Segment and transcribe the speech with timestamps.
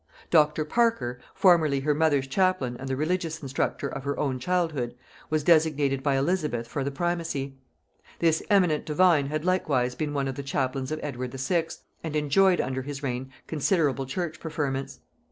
[0.31, 0.65] Dr.
[0.65, 4.95] Parker, formerly her mother's chaplain and the religious instructor of her own childhood,
[5.29, 7.53] was designated by Elizabeth for the primacy.
[8.17, 11.67] This eminent divine had likewise been one of the chaplains of Edward VI.,
[12.03, 15.01] and enjoyed under his reign considerable church preferments.